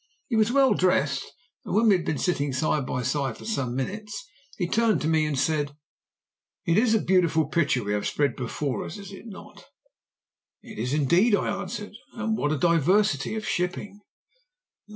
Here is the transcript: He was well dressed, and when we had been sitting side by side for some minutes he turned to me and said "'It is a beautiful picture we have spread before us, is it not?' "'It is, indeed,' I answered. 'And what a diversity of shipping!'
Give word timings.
He 0.29 0.35
was 0.35 0.51
well 0.51 0.73
dressed, 0.73 1.31
and 1.63 1.75
when 1.75 1.87
we 1.87 1.93
had 1.95 2.05
been 2.07 2.17
sitting 2.17 2.53
side 2.53 2.87
by 2.87 3.03
side 3.03 3.37
for 3.37 3.45
some 3.45 3.75
minutes 3.75 4.27
he 4.57 4.67
turned 4.67 4.99
to 5.01 5.07
me 5.07 5.27
and 5.27 5.37
said 5.37 5.75
"'It 6.65 6.75
is 6.75 6.95
a 6.95 6.99
beautiful 7.03 7.45
picture 7.47 7.83
we 7.83 7.93
have 7.93 8.07
spread 8.07 8.35
before 8.35 8.83
us, 8.83 8.97
is 8.97 9.11
it 9.11 9.27
not?' 9.27 9.65
"'It 10.63 10.79
is, 10.79 10.95
indeed,' 10.95 11.35
I 11.35 11.49
answered. 11.49 11.93
'And 12.15 12.35
what 12.35 12.51
a 12.51 12.57
diversity 12.57 13.35
of 13.35 13.47
shipping!' 13.47 13.99